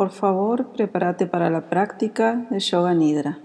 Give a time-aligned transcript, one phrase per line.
[0.00, 3.38] Por favor, prepárate para la práctica de Yoga Nidra.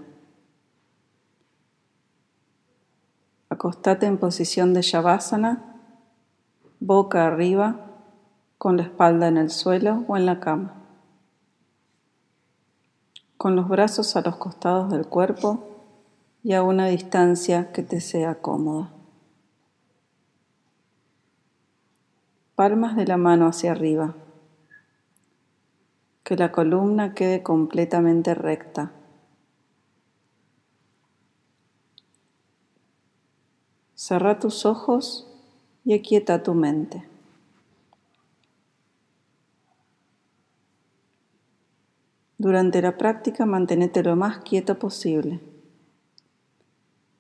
[3.49, 5.81] Acostate en posición de Shavasana,
[6.79, 7.75] boca arriba,
[8.57, 10.75] con la espalda en el suelo o en la cama.
[13.35, 15.59] Con los brazos a los costados del cuerpo
[16.41, 18.93] y a una distancia que te sea cómoda.
[22.55, 24.15] Palmas de la mano hacia arriba
[26.25, 28.91] que la columna quede completamente recta.
[33.93, 35.31] Cerra tus ojos
[35.85, 37.07] y aquieta tu mente.
[42.39, 45.41] Durante la práctica manténete lo más quieto posible.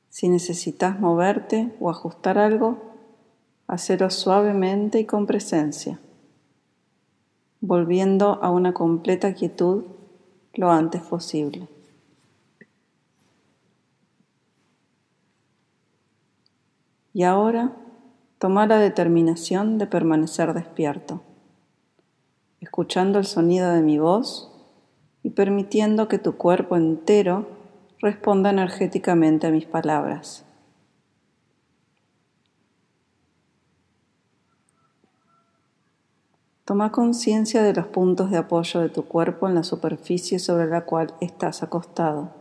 [0.09, 2.95] Si necesitas moverte o ajustar algo,
[3.67, 5.99] hacelo suavemente y con presencia
[7.65, 9.85] volviendo a una completa quietud
[10.53, 11.67] lo antes posible.
[17.13, 17.71] Y ahora
[18.39, 21.21] toma la determinación de permanecer despierto,
[22.59, 24.51] escuchando el sonido de mi voz
[25.23, 27.47] y permitiendo que tu cuerpo entero
[27.99, 30.44] responda energéticamente a mis palabras.
[36.65, 40.83] Toma conciencia de los puntos de apoyo de tu cuerpo en la superficie sobre la
[40.83, 42.33] cual estás acostado.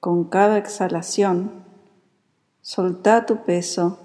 [0.00, 1.64] Con cada exhalación,
[2.60, 4.00] solta tu peso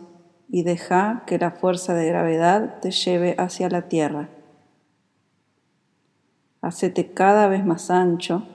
[0.48, 4.30] y deja que la fuerza de gravedad te lleve hacia la tierra.
[6.62, 8.48] Hacete cada vez más ancho,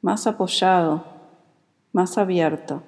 [0.00, 1.04] más apoyado,
[1.90, 2.84] más abierto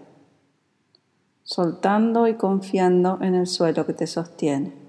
[1.52, 4.79] soltando y confiando en el suelo que te sostiene.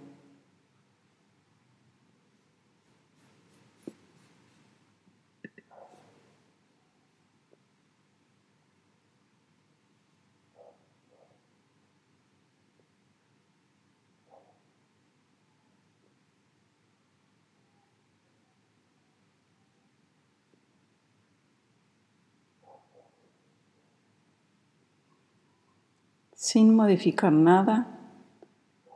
[26.51, 27.87] Sin modificar nada,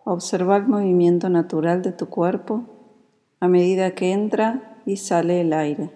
[0.04, 2.66] observa el movimiento natural de tu cuerpo
[3.40, 5.90] a medida que entra y sale el aire.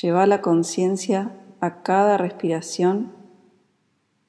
[0.00, 3.10] Lleva la conciencia a cada respiración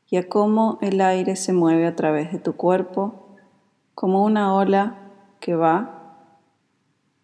[0.09, 3.35] y a cómo el aire se mueve a través de tu cuerpo
[3.93, 6.39] como una ola que va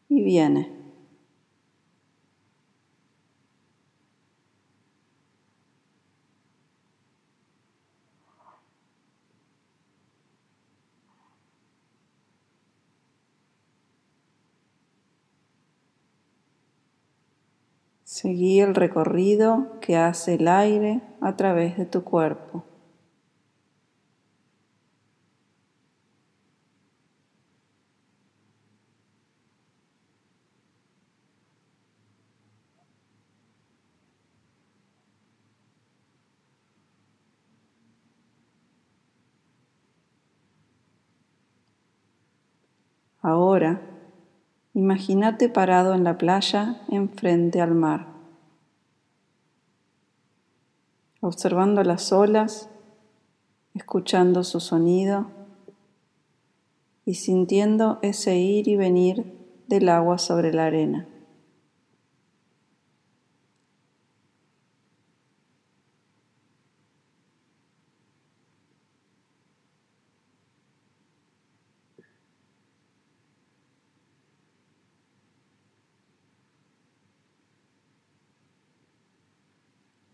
[0.09, 0.76] y viene.
[18.19, 22.63] Seguí el recorrido que hace el aire a través de tu cuerpo.
[43.21, 43.79] Ahora
[44.77, 48.05] Imagínate parado en la playa enfrente al mar,
[51.19, 52.69] observando las olas,
[53.73, 55.31] escuchando su sonido
[57.05, 59.25] y sintiendo ese ir y venir
[59.67, 61.07] del agua sobre la arena.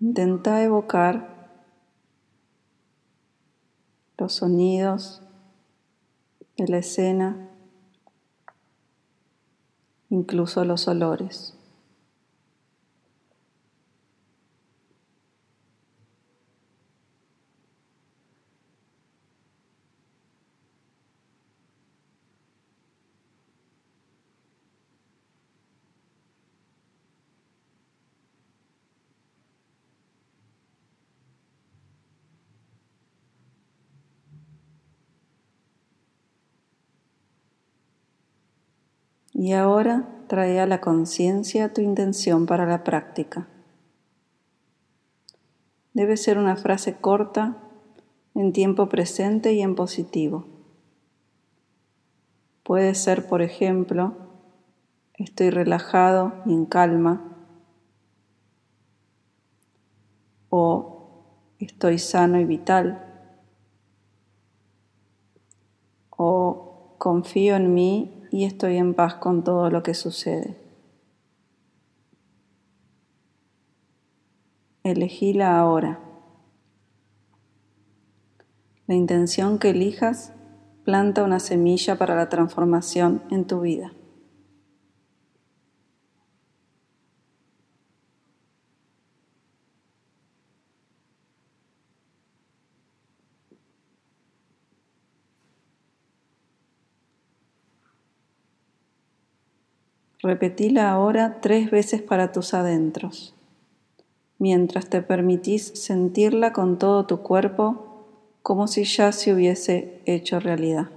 [0.04, 1.48] Intenta evocar
[4.18, 5.22] los sonidos
[6.58, 7.50] de la escena,
[10.10, 11.58] incluso los olores.
[39.44, 43.46] Y ahora trae a la conciencia tu intención para la práctica.
[45.92, 47.58] Debe ser una frase corta,
[48.36, 50.46] en tiempo presente y en positivo.
[52.64, 54.16] Puede ser, por ejemplo,
[55.16, 57.36] estoy relajado y en calma,
[60.48, 61.26] o
[61.60, 63.28] estoy sano y vital,
[66.12, 70.58] o confío en mí y estoy en paz con todo lo que sucede.
[74.82, 76.00] Elegíla ahora.
[78.88, 80.34] La intención que elijas
[80.84, 83.94] planta una semilla para la transformación en tu vida.
[100.24, 103.36] Repetila ahora tres veces para tus adentros,
[104.40, 108.06] mientras te permitís sentirla con todo tu cuerpo
[108.42, 110.88] como si ya se hubiese hecho realidad.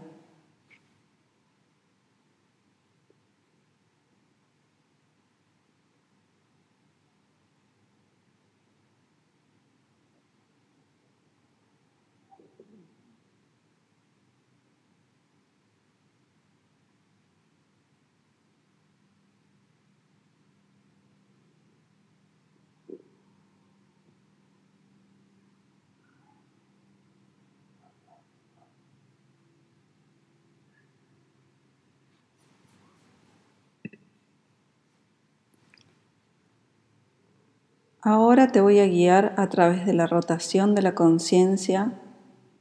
[38.08, 41.94] Ahora te voy a guiar a través de la rotación de la conciencia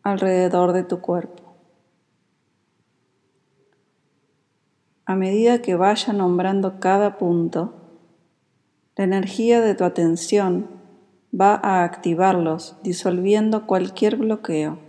[0.02, 1.44] alrededor de tu cuerpo.
[5.06, 7.76] A medida que vaya nombrando cada punto,
[8.96, 10.68] la energía de tu atención
[11.40, 14.80] va a activarlos disolviendo cualquier bloqueo.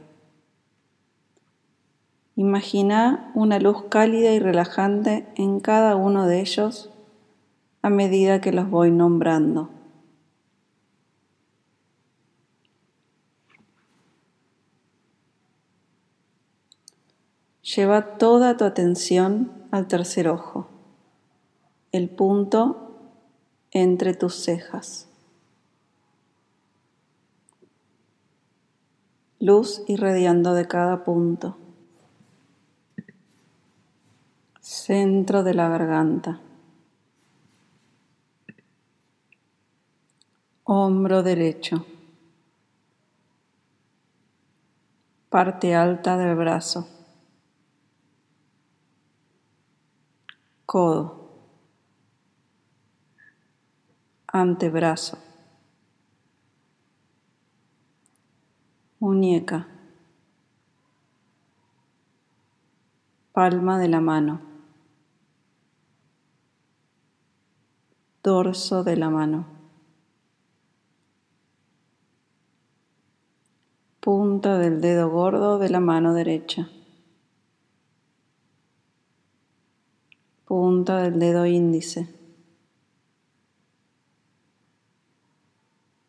[2.35, 6.95] Imagina una luz cálida y relajante en cada uno de ellos
[7.83, 9.76] a medida que los voy nombrando.
[17.75, 20.69] Lleva toda tu atención al tercer ojo,
[21.91, 22.97] el punto
[23.73, 25.09] entre tus cejas.
[29.41, 31.57] Luz irradiando de cada punto.
[34.61, 36.41] Centro de la garganta.
[40.63, 41.85] Hombro derecho.
[45.29, 46.96] Parte alta del brazo.
[50.67, 51.31] Codo,
[54.27, 55.17] antebrazo,
[58.99, 59.69] muñeca,
[63.33, 64.41] palma de la mano,
[68.25, 69.47] dorso de la mano,
[74.01, 76.69] punta del dedo gordo de la mano derecha.
[80.47, 82.09] Punta del dedo índice,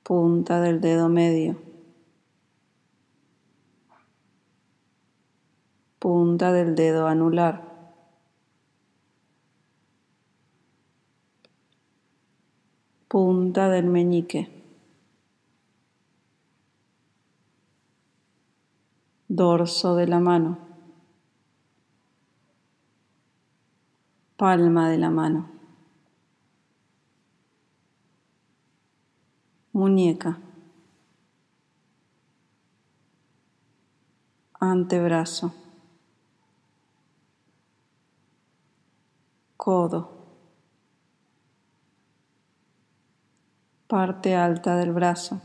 [0.04, 1.60] punta del dedo medio,
[5.97, 7.68] punta del dedo anular.
[13.07, 14.50] Punta del meñique.
[19.30, 20.67] Dorso de la mano.
[24.38, 25.50] Palma de la mano,
[29.74, 30.38] muñeca,
[34.60, 35.56] antebrazo,
[39.58, 40.12] codo,
[43.88, 45.42] parte alta del brazo,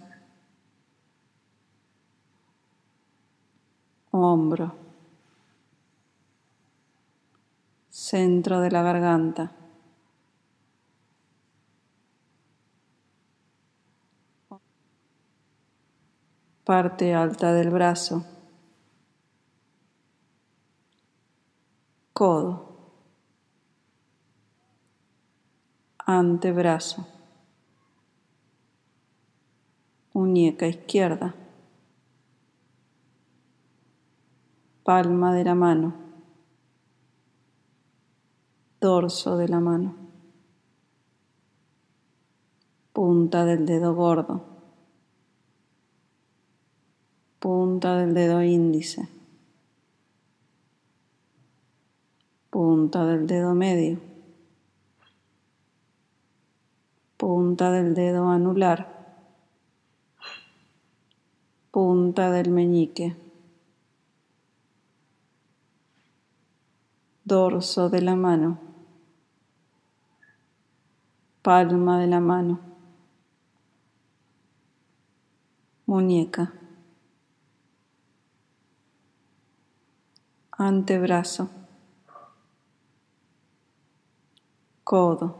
[4.10, 4.81] hombro.
[8.02, 9.52] Centro de la garganta.
[16.64, 18.24] Parte alta del brazo.
[22.12, 22.92] Codo.
[25.98, 27.06] Antebrazo.
[30.12, 31.36] Muñeca izquierda.
[34.82, 36.01] Palma de la mano
[38.82, 39.94] dorso de la mano,
[42.92, 44.42] punta del dedo gordo,
[47.38, 49.08] punta del dedo índice,
[52.50, 54.00] punta del dedo medio,
[57.16, 59.20] punta del dedo anular,
[61.70, 63.14] punta del meñique,
[67.24, 68.71] dorso de la mano,
[71.42, 72.60] palma de la mano,
[75.86, 76.52] muñeca,
[80.52, 81.50] antebrazo.
[84.84, 85.38] Codo,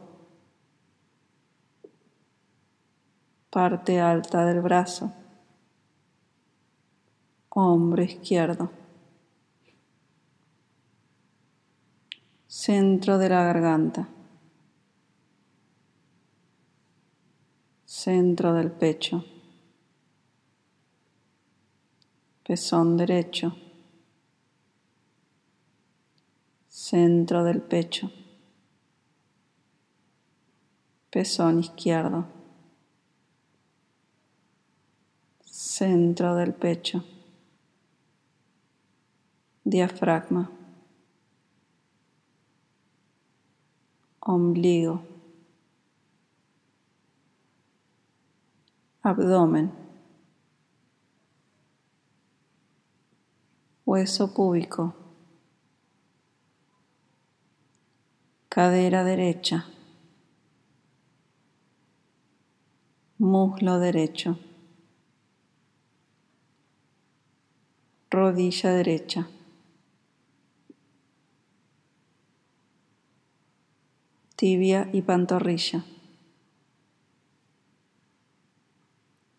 [3.51, 5.13] parte alta del brazo,
[7.51, 8.71] hombro izquierdo,
[12.47, 14.09] centro de la garganta,
[18.05, 19.25] centro del pecho,
[22.43, 23.57] pezón derecho,
[26.67, 28.11] centro del pecho.
[31.11, 32.27] Pezón izquierdo,
[35.45, 37.05] centro del pecho,
[39.63, 40.51] diafragma,
[44.19, 45.12] ombligo,
[49.03, 49.73] abdomen,
[53.85, 54.95] hueso púbico,
[58.49, 59.67] cadera derecha.
[63.23, 64.37] muslo derecho,
[68.11, 69.29] rodilla derecha,
[74.35, 75.85] tibia y pantorrilla,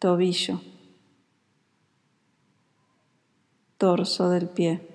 [0.03, 0.59] tobillo,
[3.77, 4.85] torso del pie,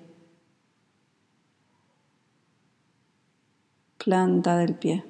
[3.97, 5.03] planta del pie.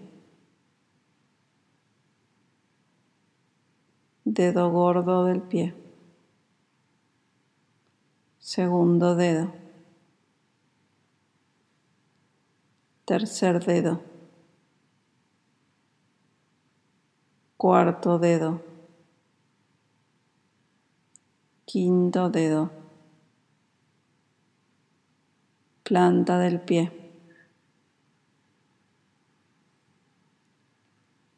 [4.23, 5.75] dedo gordo del pie,
[8.39, 9.53] segundo dedo,
[13.05, 14.01] tercer dedo,
[17.57, 18.68] cuarto dedo,
[21.69, 22.71] quinto dedo,
[25.83, 26.91] planta del pie,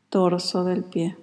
[0.09, 1.17] torso del pie.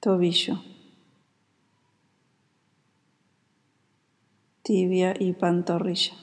[0.00, 0.62] tobillo,
[4.62, 6.14] tibia y pantorrilla,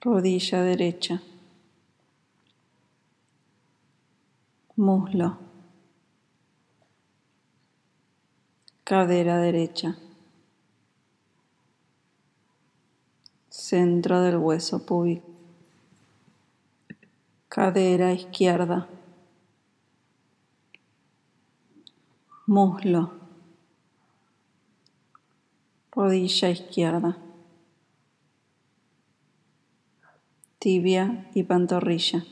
[0.00, 1.20] rodilla derecha,
[4.80, 5.36] muslo,
[8.82, 9.98] cadera derecha,
[13.50, 15.28] centro del hueso púbico,
[17.50, 18.88] cadera izquierda.
[22.46, 23.12] muslo,
[25.92, 27.18] rodilla izquierda,
[30.58, 32.24] tibia y pantorrilla,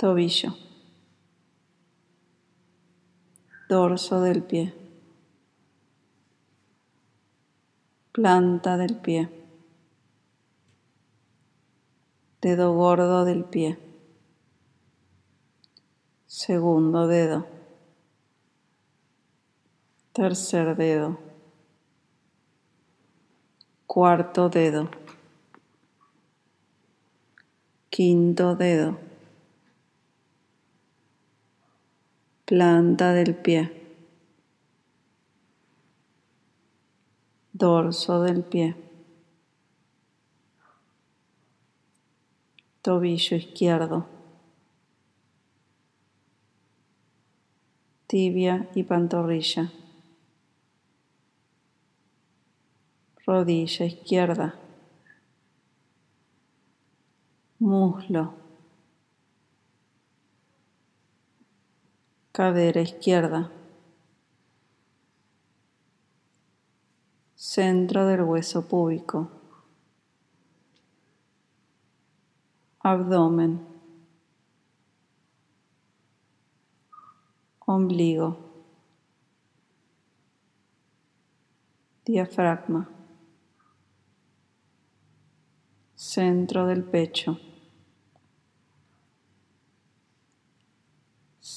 [0.00, 0.56] tobillo,
[3.68, 4.74] dorso del pie,
[8.10, 9.28] planta del pie,
[12.40, 13.78] dedo gordo del pie.
[16.24, 17.46] Segundo dedo,
[20.12, 21.18] tercer dedo,
[23.84, 24.88] cuarto dedo,
[27.90, 29.09] quinto dedo,
[32.50, 33.70] planta del pie,
[37.52, 38.74] dorso del pie,
[42.82, 44.08] tobillo izquierdo.
[48.08, 49.70] tibia y pantorrilla,
[53.24, 54.56] rodilla izquierda,
[57.60, 58.39] muslo,
[62.32, 63.50] cadera izquierda,
[67.34, 69.30] centro del hueso púbico,
[72.80, 73.70] abdomen.
[77.70, 78.36] ombligo,
[82.04, 82.88] diafragma,
[85.94, 87.38] centro del pecho,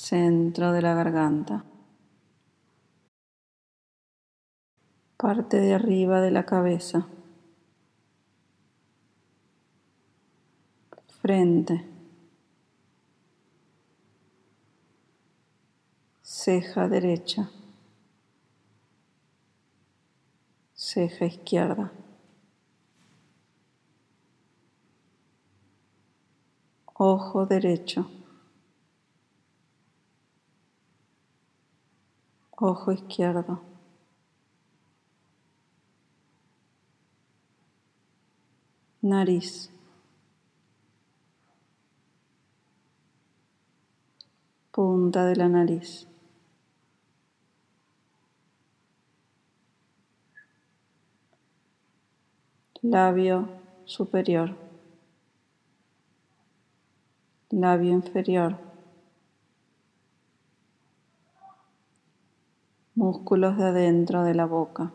[0.04, 1.64] centro de la garganta,
[5.16, 7.08] parte de arriba de la cabeza,
[11.22, 11.88] frente,
[16.22, 17.50] ceja derecha,
[20.76, 21.94] ceja izquierda.
[26.96, 28.23] Ojo derecho.
[32.65, 33.62] Ojo izquierdo.
[39.01, 39.70] Nariz.
[44.72, 46.08] Punta de la nariz.
[52.82, 53.50] Labio
[53.84, 54.55] superior.
[57.50, 58.73] Labio inferior.
[62.96, 64.92] Músculos de adentro de la boca,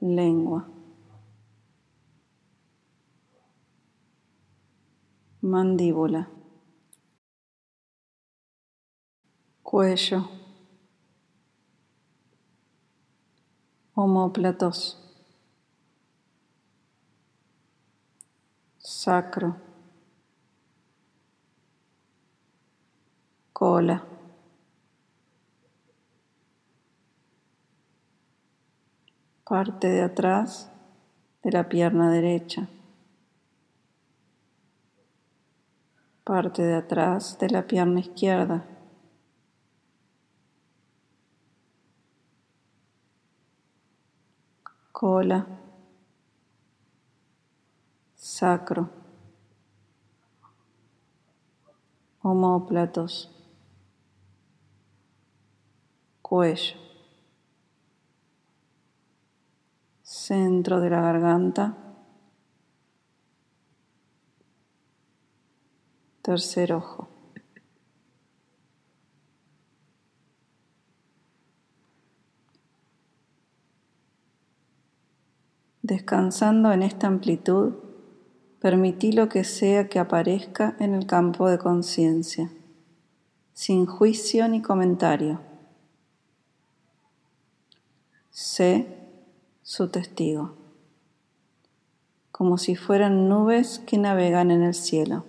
[0.00, 0.66] lengua,
[5.42, 6.30] mandíbula,
[9.62, 10.26] cuello,
[13.94, 14.98] homóplatos,
[18.78, 19.56] sacro,
[23.52, 24.13] cola.
[29.54, 30.68] Parte de atrás
[31.44, 32.66] de la pierna derecha,
[36.24, 38.66] parte de atrás de la pierna izquierda.
[44.90, 45.46] cola,
[48.16, 48.90] sacro,
[52.22, 53.30] homóplatos,
[56.22, 56.93] cuello.
[60.26, 61.76] Centro de la garganta,
[66.22, 67.10] tercer ojo.
[75.82, 77.74] Descansando en esta amplitud,
[78.60, 82.50] permití lo que sea que aparezca en el campo de conciencia,
[83.52, 85.42] sin juicio ni comentario.
[88.30, 89.03] Sé
[89.64, 90.54] su testigo,
[92.30, 95.24] como si fueran nubes que navegan en el cielo.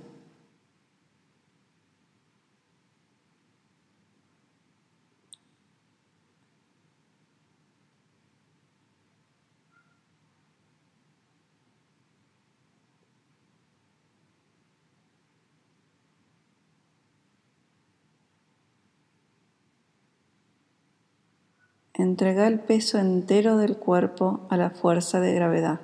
[22.15, 25.81] Entrega el peso entero del cuerpo a la fuerza de gravedad.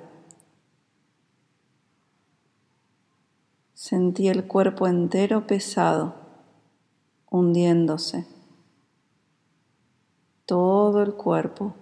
[3.74, 6.14] Sentí el cuerpo entero pesado,
[7.30, 8.26] hundiéndose.
[10.46, 11.74] Todo el cuerpo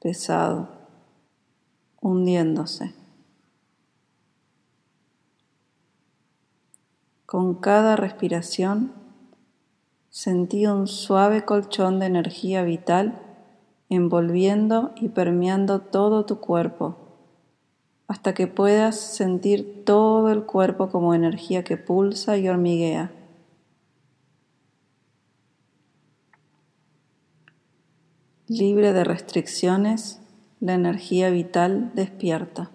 [0.00, 0.68] pesado,
[2.00, 2.94] hundiéndose.
[7.26, 8.92] Con cada respiración
[10.10, 13.23] sentí un suave colchón de energía vital
[13.88, 16.96] envolviendo y permeando todo tu cuerpo,
[18.08, 23.12] hasta que puedas sentir todo el cuerpo como energía que pulsa y hormiguea.
[28.46, 30.20] Libre de restricciones,
[30.60, 32.73] la energía vital despierta.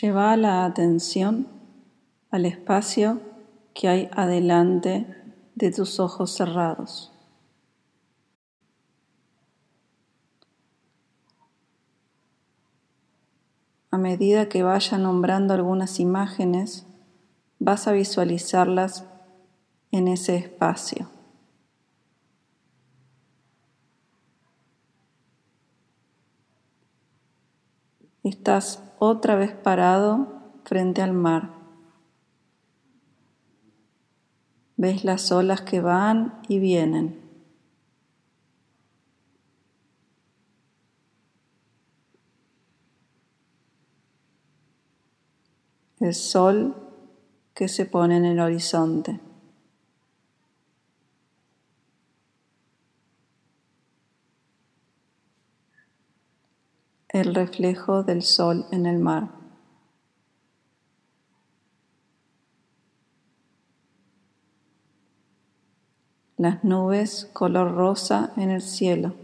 [0.00, 1.48] Lleva la atención
[2.30, 3.20] al espacio
[3.74, 5.06] que hay adelante
[5.56, 7.12] de tus ojos cerrados.
[13.90, 16.86] A medida que vaya nombrando algunas imágenes,
[17.58, 19.04] vas a visualizarlas
[19.90, 21.10] en ese espacio.
[28.22, 31.50] Estás otra vez parado frente al mar.
[34.76, 37.20] Ves las olas que van y vienen.
[46.00, 46.76] El sol
[47.54, 49.20] que se pone en el horizonte.
[57.08, 59.30] El reflejo del sol en el mar.
[66.36, 69.14] Las nubes color rosa en el cielo.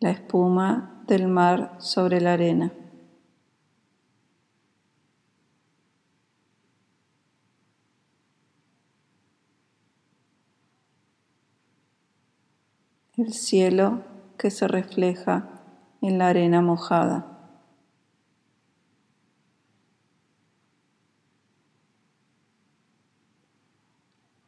[0.00, 2.72] La espuma del mar sobre la arena.
[13.16, 14.02] El cielo
[14.38, 15.48] que se refleja
[16.00, 17.30] en la arena mojada.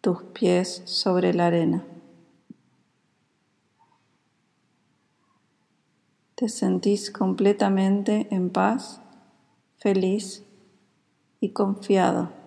[0.00, 1.84] Tus pies sobre la arena.
[6.34, 9.00] Te sentís completamente en paz,
[9.78, 10.44] feliz
[11.40, 12.45] y confiado.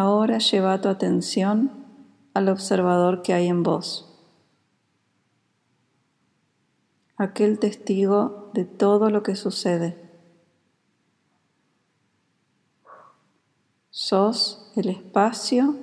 [0.00, 1.84] Ahora lleva tu atención
[2.32, 4.18] al observador que hay en vos,
[7.18, 10.10] aquel testigo de todo lo que sucede.
[13.90, 15.76] Sos el espacio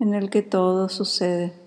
[0.00, 1.57] en el que todo sucede.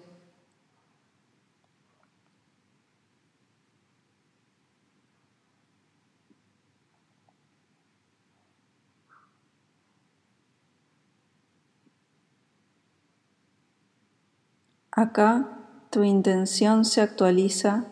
[14.91, 15.57] Acá
[15.89, 17.85] tu intención se actualiza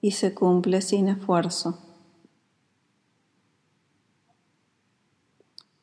[0.00, 1.78] y se cumple sin esfuerzo.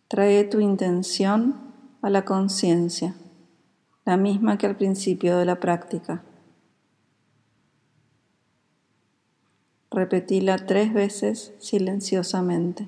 [0.07, 3.15] Trae tu intención a la conciencia,
[4.05, 6.23] la misma que al principio de la práctica.
[9.91, 12.87] Repetila tres veces silenciosamente.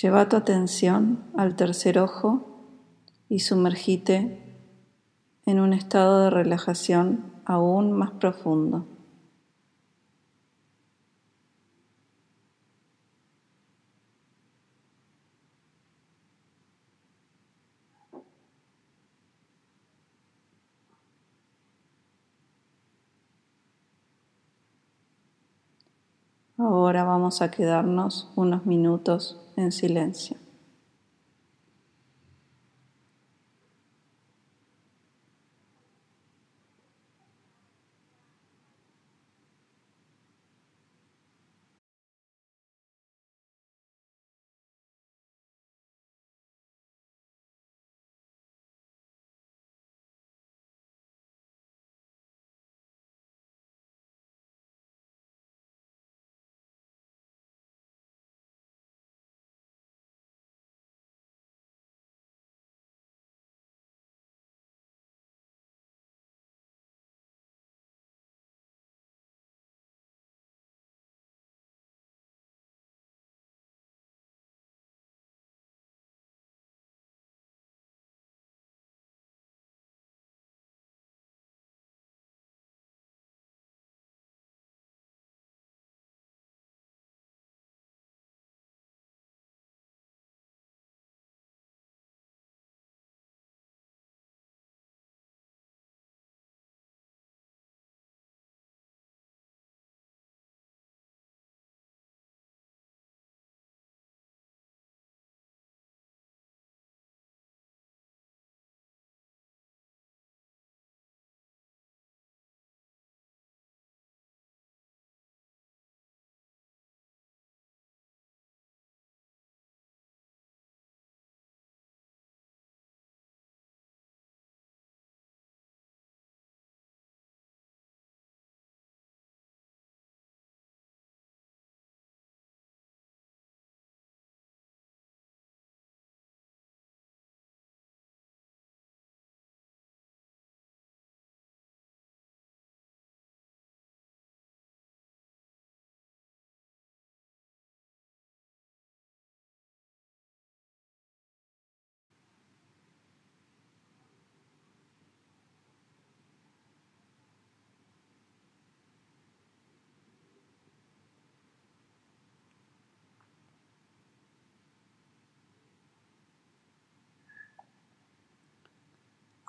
[0.00, 2.44] Lleva tu atención al tercer ojo
[3.28, 4.60] y sumergite
[5.44, 8.86] en un estado de relajación aún más profundo.
[26.88, 30.38] Ahora vamos a quedarnos unos minutos en silencio.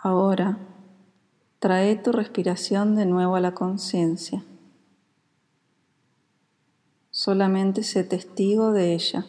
[0.01, 0.57] Ahora,
[1.59, 4.45] trae tu respiración de nuevo a la conciencia.
[7.09, 9.25] Solamente sé testigo de ella.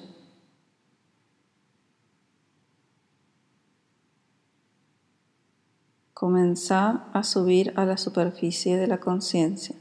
[6.15, 9.75] Comenzá a subir a la superficie de la conciencia.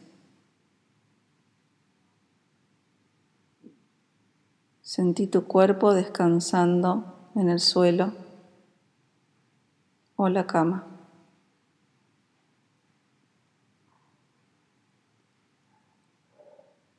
[4.82, 8.29] Sentí tu cuerpo descansando en el suelo
[10.22, 10.86] o la cama.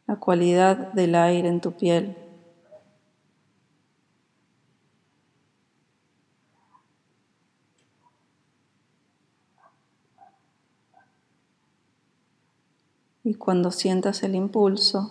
[0.06, 2.16] La cualidad del aire en tu piel.
[13.22, 15.10] Y cuando sientas el impulso,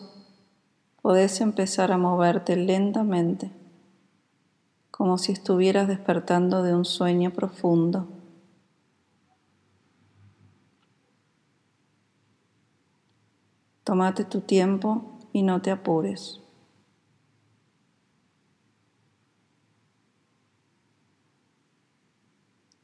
[1.04, 3.52] podés empezar a moverte lentamente,
[4.99, 8.05] como si estuvieras despertando de un sueño profundo.
[13.85, 16.41] Tómate tu tiempo y no te apures.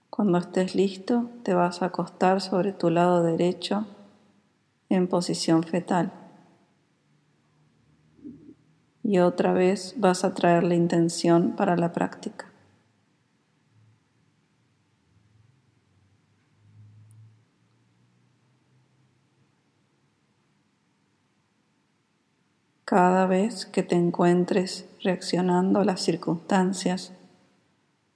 [0.09, 3.85] Cuando estés listo, te vas a acostar sobre tu lado derecho
[4.87, 6.24] en posición fetal.
[9.07, 12.47] Y otra vez vas a traer la intención para la práctica.
[22.83, 27.13] Cada vez que te encuentres reaccionando a las circunstancias,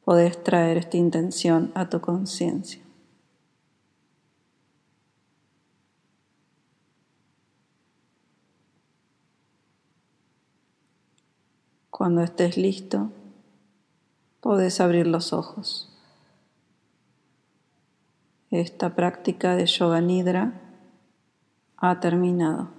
[0.04, 2.89] podés traer esta intención a tu conciencia.
[12.00, 13.12] Cuando estés listo,
[14.40, 15.94] podés abrir los ojos.
[18.52, 20.62] Esta práctica de Yoga Nidra
[21.76, 22.70] ha terminado.